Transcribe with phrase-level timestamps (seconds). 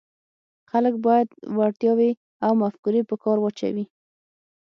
[0.71, 1.27] خلک باید
[1.57, 2.11] وړتیاوې
[2.45, 3.85] او مفکورې په کار واچوي.